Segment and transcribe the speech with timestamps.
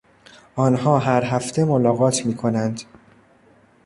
[0.55, 2.81] آنها هر هفته ملاقات میکنند.